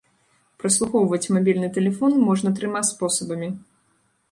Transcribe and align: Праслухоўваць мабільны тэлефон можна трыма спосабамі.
Праслухоўваць 0.61 1.31
мабільны 1.35 1.69
тэлефон 1.77 2.17
можна 2.31 2.55
трыма 2.59 2.83
спосабамі. 2.91 3.49